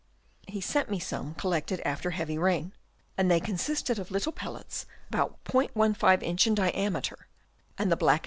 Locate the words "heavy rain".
2.09-2.73